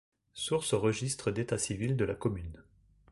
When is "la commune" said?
2.05-2.63